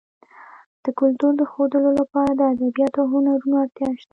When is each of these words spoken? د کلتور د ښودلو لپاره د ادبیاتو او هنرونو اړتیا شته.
د 0.83 0.85
کلتور 0.99 1.31
د 1.37 1.41
ښودلو 1.51 1.89
لپاره 1.99 2.31
د 2.33 2.41
ادبیاتو 2.53 2.97
او 3.03 3.07
هنرونو 3.13 3.55
اړتیا 3.63 3.89
شته. 3.99 4.09